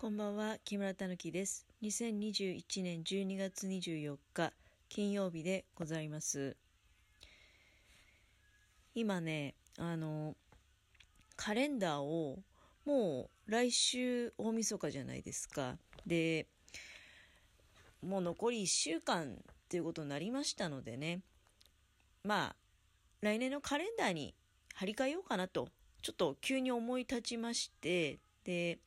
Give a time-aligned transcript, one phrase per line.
[0.00, 1.66] こんばんは、木村たぬきです。
[1.82, 4.52] 2021年12月24日、
[4.88, 6.56] 金曜日でございます。
[8.94, 10.36] 今ね、あの、
[11.34, 12.38] カレンダーを、
[12.84, 15.76] もう来週大晦日じゃないですか。
[16.06, 16.46] で、
[18.00, 19.36] もう残り1週間っ
[19.68, 21.22] ていうことになりましたのでね、
[22.22, 22.56] まあ、
[23.20, 24.36] 来年のカレンダーに
[24.74, 25.66] 貼り替えようかなと、
[26.02, 28.78] ちょっと急に思い立ちまして、で、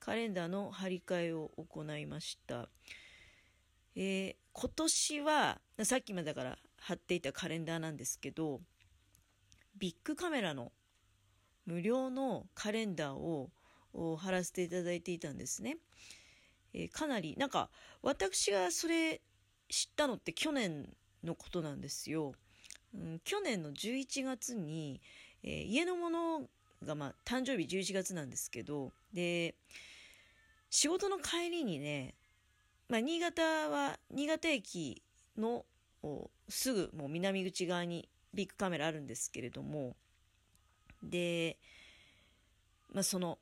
[0.00, 2.68] カレンダーの貼り替えを行いました。
[3.94, 8.60] えー今年は、さっきまでだから貼っていたカレンダーなんですけど、
[9.76, 10.72] ビッグカメラの
[11.66, 13.50] 無料のカレンダーを
[14.16, 15.76] 貼らせていただいていたんですね。
[16.72, 17.70] えーかなり、なんか、
[18.02, 19.20] 私がそれ
[19.68, 20.88] 知ったのって去年
[21.22, 22.32] のことなんですよ。
[22.94, 25.00] うん、去年の11月に、
[25.44, 26.50] えー家のもの
[26.84, 29.54] が、まあ、誕生日11月なんですけど、で、
[30.70, 32.14] 仕事の帰りにね、
[32.88, 35.02] まあ、新潟は、新潟駅
[35.36, 35.64] の
[36.48, 39.96] すぐもう南口側にビッグカメラあるんですけれども、
[41.02, 41.58] で、
[42.92, 43.38] まあ、その、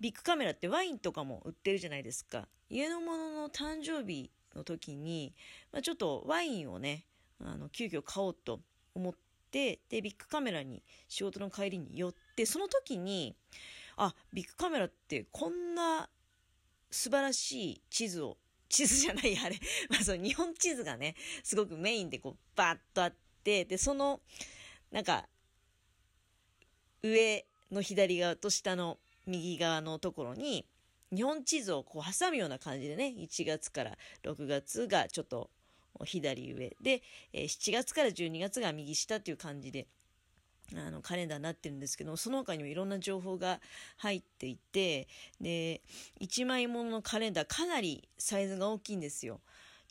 [0.00, 2.48] ビッグカメラってワインとかも売ってるじゃないですか。
[2.68, 5.34] 家の者の誕生日の時に、
[5.72, 7.04] まあ、ちょっとワインをね、
[7.42, 8.60] あの、急遽買おうと
[8.94, 9.14] 思っ
[9.50, 13.36] て、で、ビッグカメラに仕事の帰りに寄って、その時に、
[13.96, 16.08] あ、ビッグカメラってこんな
[16.96, 24.20] 素晴らしい地図を、 地図じゃない、あれ、 まあそう、日本地図がね、すごくメインでこう、バーッとあって、で、その、
[24.90, 25.28] なんか、
[27.02, 30.66] 上の左側と下の右側のところに、
[31.14, 35.50] 日本地図をこう挟むような感じでね、1月から6月がちょっと
[36.04, 36.76] 左上。
[36.80, 37.02] で、
[37.32, 39.86] え7月から12月が右下っていう感じで、
[40.74, 43.60] あの、カレンダーになってるんですけど、その他にもいろんな情報が
[43.98, 45.06] 入っていて、
[45.40, 45.82] で、
[46.20, 49.40] 1枚もののカレンダーかなりサイズが大きいんですよ。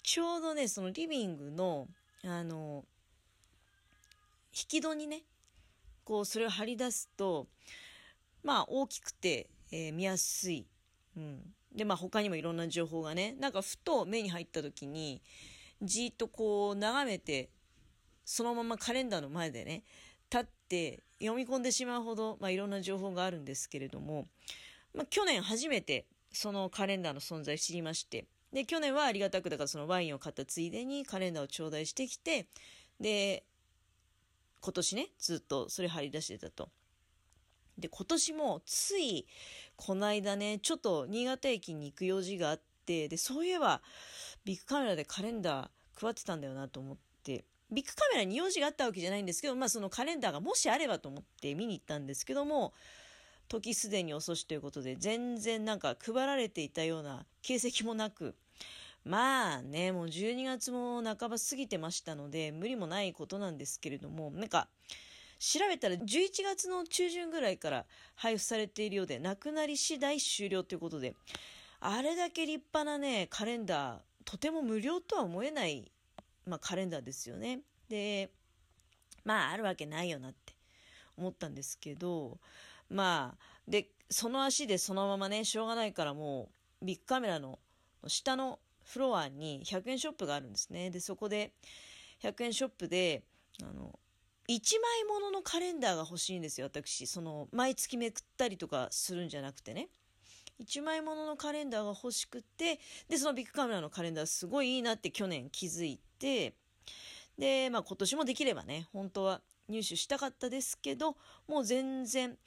[0.03, 1.87] ちょうどね、そのリビングの、
[2.23, 2.85] あの、
[4.53, 5.23] 引き戸にね、
[6.03, 7.47] こう、それを貼り出すと、
[8.43, 10.67] まあ、大きくて、えー見やすい。
[11.17, 11.41] うん。
[11.75, 15.21] で、まあ、他にもいろんな情報がね、なんかふと目に入った時に、
[15.81, 17.49] じっとこう、眺めて、
[18.23, 19.83] そのままカレンダーの前でね、
[20.65, 24.27] って読み込んでしまうほど、まあ、いろんな情報があるんですけれども、
[24.93, 32.47] まあ、去年初めてそのカレンダーの存在を知りまして、で、去年はありがたくだからそのワインを買ったついでにカレンダーを頂戴してきて、
[32.99, 33.43] で、
[34.59, 36.69] 今年ね、ずっとそれ貼り出してたと。
[37.77, 39.27] で、今年もつい
[39.75, 43.81] この間ね、ちょっと新潟駅に行く用事があって、で、そういえば
[44.43, 52.73] ビッグカメラでカレンダー配ってたんだよなと思って、ビッグカメラに用事があったわけじゃないんですけど、まあそのカレンダーがもしあればと思って見に行ったんですけども、
[53.47, 58.35] 時すでに遅しということで、全然なんか配られていたような形跡もなく、
[59.03, 64.67] まあね、もう12月も半ば過ぎてましたので、無理もないことなんですけれども、なんか、
[65.37, 71.13] 調べたら11月の中旬ぐらいから配布されているようで、なくなり次第終了ということで、
[71.81, 75.91] あれだけ立派なね、カレンダー、とても無料とは思えない、
[76.45, 77.61] まあカレンダーですよね。
[77.89, 78.31] で、
[79.23, 80.53] まああるわけないよなって
[81.17, 82.39] 思ったんですけど、
[82.89, 86.49] まあ、で、その足でそのままね、しょうがないからも
[86.81, 87.59] う、ビッグカメラの
[88.07, 90.91] 下のフロアに100円ショップがあるんですね。
[90.91, 91.53] で、そこで、
[92.21, 93.23] 100円ショップで、
[93.61, 93.99] あの、
[94.47, 97.07] 1枚もののカレンダーが欲しいんですよ、私。
[97.07, 99.89] その、毎月めくったりとかするんじゃなくてね。
[100.61, 102.79] 1枚もののカレンダーが欲しくて、
[103.09, 106.53] で、そのビッグカメラのカレンダーすごいいいなって去年気づいて、
[107.37, 111.17] で、まあ今年もできればね、本当は入手したかったですけど、
[111.47, 112.37] もう全然、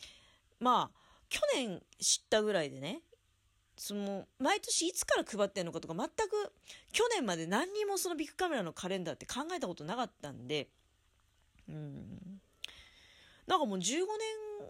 [0.60, 0.98] まあ、
[1.28, 3.02] 去年知ったぐらいでね、
[3.76, 6.52] その、毎年いつから配ってんのかとか、全く、
[6.92, 10.68] 去年まで何にもそのビッグカメラのカレンダーって考えたことなかったんで、
[11.68, 12.40] うん。
[13.46, 14.06] なんかもう15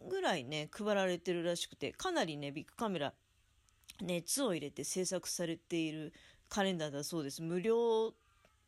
[0.00, 3.14] 年ぐらいね、配られてるらしくて、かなりね、ビッグカメラ、
[4.00, 6.12] 熱を入れて制作されている
[6.48, 7.42] カレンダーだそうです。
[7.42, 8.12] 無料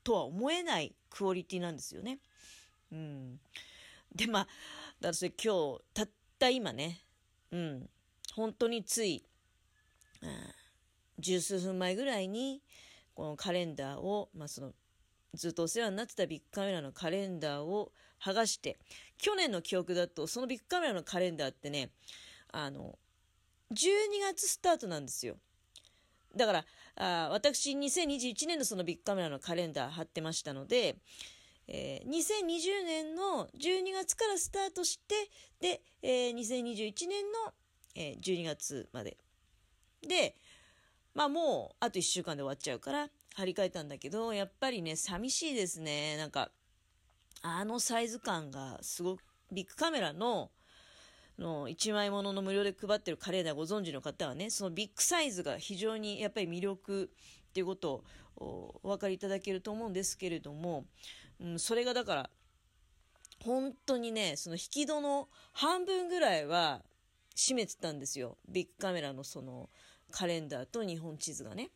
[0.03, 2.19] とは思えないクオリティなんですよね。
[2.93, 3.41] うん。
[4.15, 4.53] で、まあ、だか
[5.09, 6.09] らそれ今日、たっ
[6.39, 7.01] た今ね、
[7.53, 7.91] うん、
[8.35, 9.25] 本当につい、
[10.23, 10.31] うん
[11.21, 12.63] 十数分前ぐらいに、
[13.15, 14.73] このカレンダーを、まあその、
[15.35, 18.79] ずっとお世話になってたビッグカメラのカレンダーを剥がして、
[19.19, 21.91] 去年の記憶だと、そのビッグカメラのカレンダーってね、
[22.53, 22.99] あの、
[23.73, 23.77] 12
[24.23, 25.37] 月スタートなんですよ。
[26.37, 26.65] だから、
[26.97, 30.97] あ私、2021年のそのビッグカメラのカレンダー貼ってましたので、
[31.69, 35.15] えー2020年の12月からスタートして、
[35.61, 37.53] で、えー2021年の、
[37.95, 39.17] えー12月まで。
[40.07, 40.37] で、
[41.15, 46.17] まあもうあと1週間で終わっちゃうから張り替えたんだけど、やっぱりね、寂しいですね。
[46.17, 46.51] なんか、
[47.43, 49.23] あのサイズ感がすごく、
[49.53, 50.51] ビッグカメラの、
[51.41, 57.11] の1枚ものの無料で配ってるカレンダーご存知の方はね、そのビッグサイズが非常にやっぱり魅力
[57.49, 58.05] っていうこと
[58.37, 60.85] をお分かりいただけると思うんですけれども、
[61.41, 62.31] うん、それがだから、
[63.43, 66.83] 本当にね、その引き戸の半分ぐらいは
[67.35, 68.37] 閉めてたんですよ。
[68.47, 69.71] ビッグカメラのその
[70.11, 71.71] カレンダーと日本地図がね。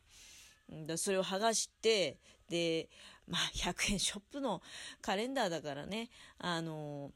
[0.87, 2.19] だそれを剥がして、
[2.50, 2.90] で、
[3.26, 4.60] まあ、100円ショップの
[5.00, 7.12] カレンダーだからね、あの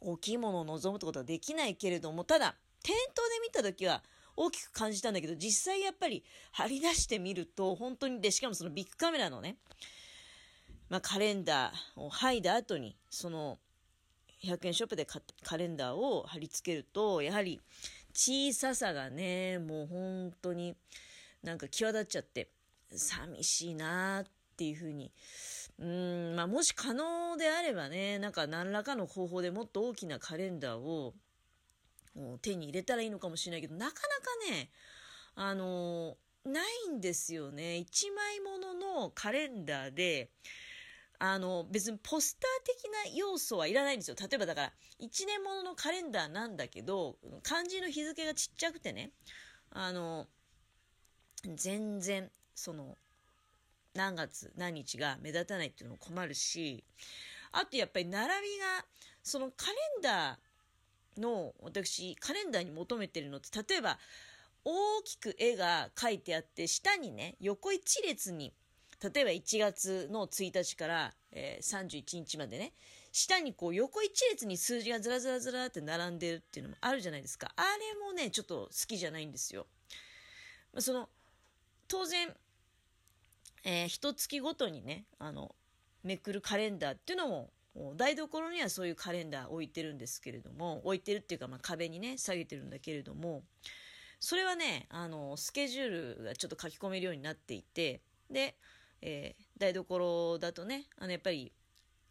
[0.00, 4.02] 大きいものを望むってことはできないけれども、ただ、店頭で見た時は
[4.36, 9.56] 大きく感じたんだけど、実際やっぱり貼り出してみると、本当に、で、しかもそのビッグカメラのね、
[10.88, 13.58] まあ、カレンダーを剥いだ後に、その、
[14.42, 15.06] 100円ショップで
[15.42, 17.60] カレンダーを貼り付けると、やはり
[18.14, 20.74] 小ささがね、もう本当に、
[21.42, 22.48] なんか際立っちゃって、
[22.90, 24.24] 寂しいなっ
[24.56, 25.12] ていうふうに、
[25.80, 31.14] うん、まあもし可能であればね、なんか何らかの方法でもっと大きなカレンダーを
[32.42, 34.70] 手に入れたらいいのかもしれないけど、なかなかね、
[35.34, 37.76] あのないんですよね。
[37.78, 40.30] 一枚もののカレンダーで、
[41.18, 44.16] あの、別にポスター的な要素はいらないんですよ。
[44.18, 49.12] 例えばだから、1年もののカレンダーなんだけど、漢字の日付がちっちゃくてね、
[49.70, 50.28] あの、
[51.54, 52.96] 全然、その、
[54.00, 56.82] 何月何日が目立たないっていうのも困るし、
[57.52, 58.86] あとやっぱり並びが、
[59.22, 63.98] そのカレンダーの、私、カレンダーに求めてるのって、例えば、
[64.64, 68.54] 大きく絵が描いてあって、下にね、横一列に、
[69.02, 72.72] 例えば1月の1日から、えー、31日までね、
[73.12, 77.52] 下にこう横一列に数字がずらずらずらって並んでるっていうのもあるじゃないですか。
[77.56, 79.66] あれもね、ちょっと好きじゃないんですよ。
[80.72, 81.08] まその、
[81.88, 82.34] 当然、
[83.64, 85.54] えー、一月ごとにね、あの、
[86.02, 87.50] めくるカレンダーっていうのも、
[87.96, 93.44] 台所にはそういうカレンダー置いてるんですけれども、置いてるっていうか、まあ、壁にね、下げてるんだけれども、
[94.18, 98.56] それはね、あの、スケジュールがちょっと書き込めるようになっていて、で、
[99.02, 101.52] えー、台所だとね、あの、やっぱり、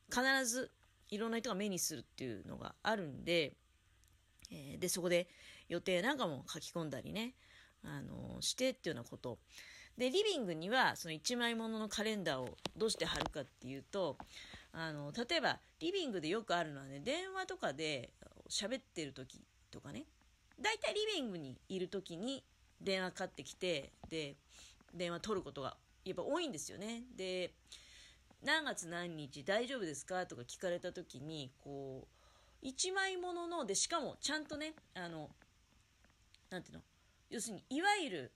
[0.09, 0.71] 必ず
[1.09, 3.53] いろんな人が目にするっていうのがあるんで、
[4.51, 5.27] えー、で、そこで
[5.67, 7.35] 予定なんかも書き込んだりね、
[7.83, 9.39] あのしてっていうようなこと。
[9.99, 14.17] で、リビングにはその1枚もののカレンダーをどうして貼るかっていうと、
[14.71, 18.09] あの、例えばリビングでよくあるのはね、電話とかで
[18.49, 20.05] 喋ってる時とかね、
[20.57, 22.45] だいたいリビングにいる時に
[22.79, 24.37] 電話かかってきて、で、
[24.93, 25.75] 電話取ることが
[26.05, 27.03] やっぱ多いんですよね。
[27.17, 27.51] で、
[28.41, 32.07] 何月何日大丈夫ですかとか聞かれた時に、こ
[32.63, 35.29] う、1枚ものの、で、しかもちゃんとね、あの、
[36.49, 36.83] なんていうの、
[37.29, 38.31] 要するにいわゆる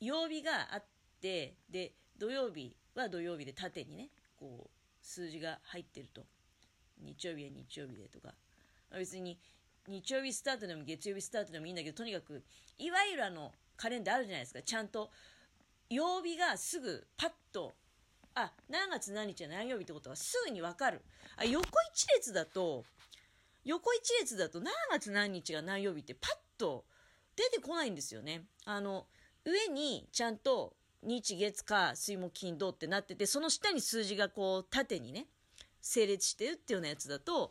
[0.00, 0.84] 曜日があっ
[1.22, 4.08] てで土曜日は土曜日で縦にね
[4.38, 4.70] こう
[5.00, 6.22] 数字が入ってると。
[7.00, 8.34] 日曜日は日曜日でとか。
[8.96, 9.38] 別に
[9.88, 12.42] 日曜日スタートでも月曜日スタートでもいいんだけどとにかく
[12.78, 14.62] いわゆるあのカレンダーあるじゃないですか。
[14.62, 15.10] ちゃんと
[15.88, 17.72] 曜日がすぐパッと
[18.34, 21.00] あ何月何日は何曜日ってことはすぐに分かる。
[21.36, 21.64] あ横
[21.94, 22.84] 一列だと
[23.64, 26.84] 横一列だと何月何日が何曜日ってパッと
[27.36, 28.42] 出てこないんですよね。
[28.64, 29.06] あの、
[29.44, 35.26] 上にちゃんと日月火水木金土ってなってて、その下に数字がこう縦にね、
[35.80, 37.50] 整列してるっていうようなやつだと、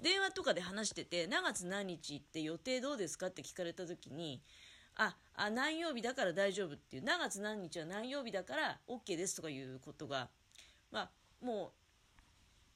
[0.00, 4.40] 電話とかで話してて、何月何日って予定どうですかって聞かれた時に、
[4.94, 10.28] あ、あ、何曜日だから大丈夫っていう、何月何日は何曜日だから OK ですとかいうことが、
[10.90, 11.10] まあ、
[11.44, 11.72] もう、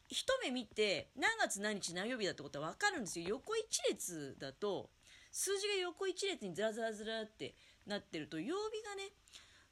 [0.08, 3.26] 一目見て何月何日何曜日だってことは分かるんですよ。
[3.28, 4.90] 横一列だと、
[5.32, 7.54] 数字が横一列にずらずらずらって
[7.86, 9.10] なってると曜日がね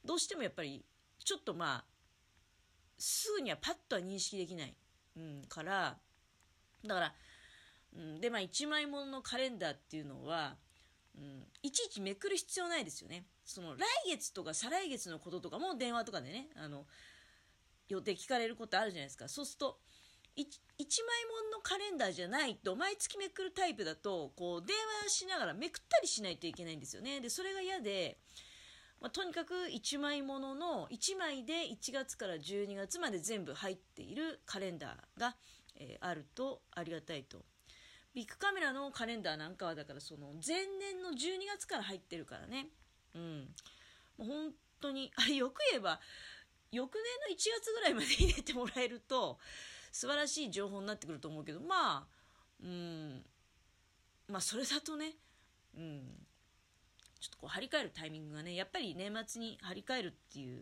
[0.05, 0.85] どうしてもやっぱり
[1.25, 1.85] ちょっとまあ
[2.99, 4.75] すぐにはパッとは認識できない、
[5.17, 5.97] うん、から
[6.87, 7.15] だから、
[7.97, 10.57] うん、でまあ1枚もののカレンダーっていうのは、
[11.17, 13.25] うん、いちいちめくる必要ないですよね。
[13.45, 16.87] その来月とか再来月のこととかも電話とかでねあの
[17.89, 19.29] 予定聞かれることあるじゃないですか。
[19.29, 19.79] そうすると
[20.37, 27.21] 1枚もんのカレンダーじゃないと毎月めくるタイプだとこう電話しながらめくったりしないといけないんですよね。
[27.21, 28.19] でそれが嫌で、
[29.05, 35.37] まあ、とにかく1枚ものの1枚で1月から12月まで全部入っているカレンダーが、
[35.77, 37.45] えー、あるとありがたいと。
[38.15, 41.15] ビッグカメラのカレンダーなんかはだからその前年の12
[41.55, 42.69] 月から入ってるからね。
[43.15, 43.49] うん。
[44.17, 46.01] もう本当に あれよく言えば
[46.73, 49.39] 翌年の1月ぐらいまで入れてもらえると
[49.93, 52.07] 素晴らしい情報になってくると思うけどまあ
[52.63, 53.27] うん。
[54.29, 55.13] まあそれだとね。
[55.77, 56.27] うん。
[57.25, 60.61] ちょっとこう張り替えるタイミングがね、やっぱり年末に張り替えるっていう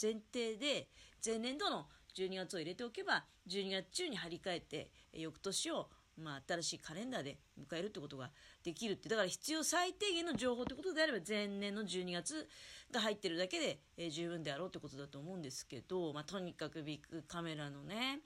[0.00, 0.88] 前提で、
[1.24, 8.30] 前年度の12月を入れておけば、12月中に張り替えて、翌年をまあ、新しいカレンダーで迎えるってことが
[8.62, 12.46] できるって、だから必要最低限の情報ってことであれば、前年の12月
[12.92, 18.20] が入ってるだけで、えー、十分であろうってことだと思うんですけど、まあ、とにかくビッグカメラのね、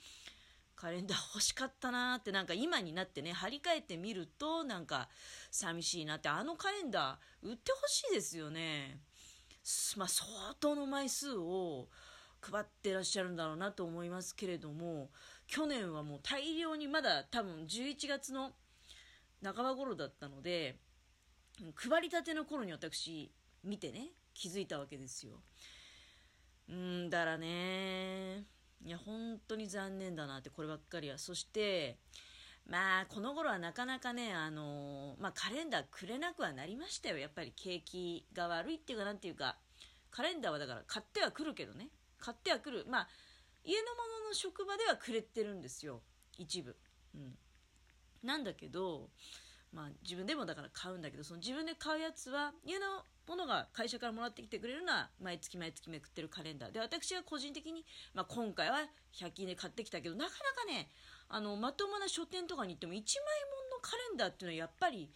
[0.85, 5.09] カレンダー欲しかったなーってなんか今になってね張り替えてみるとなんか
[5.51, 8.99] 寂しいなってあのカレンダー売ってほしいですよね。
[9.97, 10.29] まあ相
[10.61, 11.89] 当の枚数を
[12.43, 15.09] 配ってらっしゃるんだろうなと思いますけれども
[15.47, 18.53] 去年はもう大量にまだ多分11月の
[19.43, 20.77] 半ば頃だったので
[21.77, 25.41] 配りたての頃に私見てね気づいたわけですよ。
[26.69, 28.45] うんだらね
[28.85, 31.19] いや本当に残念だなってこればっかりは。
[31.19, 31.99] そして
[32.67, 37.19] まあこの頃はなかなかねあのまあ、カレンダーくれなくはなりましたよ。
[37.19, 39.57] やっぱり景気が悪いっていうかなんていうか。
[40.11, 41.89] カレンダーはだから買ってはくるけどね。
[42.21, 42.87] 買ってはくる。
[42.89, 43.09] まあ
[43.65, 46.03] 家のものの職場ではくれてるんですよ。
[46.39, 46.77] 一部、
[47.15, 47.37] うん、
[48.23, 49.11] なんだけど
[49.75, 56.73] まあ自分でもだから買うんだけどその自分で買うやつは家のものが会社からもらってきてくれるのは毎月毎月めくってるカレンダー。
[56.73, 58.79] で私は個人的に、まあ、今回は
[59.13, 60.89] 100均で買ってきたけどなかなかね
[61.29, 65.11] あのまともな書店とかに行っても1枚もんのカレンダーっていうのはやっぱり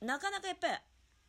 [0.00, 0.74] なかなかやっぱり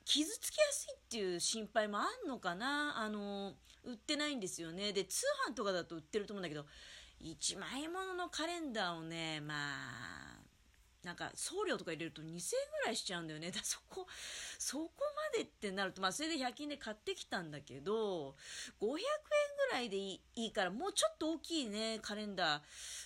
[0.05, 2.99] 傷つきやすいっていう心配もあんのかな。
[2.99, 3.53] あの
[3.83, 4.93] 売ってないんですよね。
[4.93, 6.65] で通販とかだと売ってると思うんだけど
[7.21, 10.52] 1枚もののカレンダーをねまあ
[11.03, 12.31] なんか送料とか入れると2000円
[12.81, 13.51] ぐらいしちゃうんだよね。
[13.51, 14.07] だそこ、
[14.57, 14.91] そこ
[15.33, 18.35] までってなると、まあそれで100均で買ってきたんだけど、
[18.79, 18.97] 500円
[19.69, 22.61] ぐらいでいいから、もうちょっと大きいね、カレンダー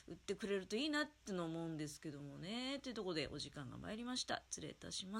[0.07, 2.79] 売ってくれるといいなっての思うんですけどもね。
[2.83, 4.43] というところでお時間が参りました。
[4.49, 5.15] 失礼いたします。